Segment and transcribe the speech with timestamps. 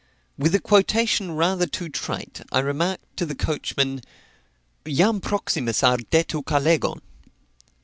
[0.35, 4.01] With a quotation rather too trite, I remarked to the coachman,
[4.83, 7.01] "Jam proximus ardet Ucalegon."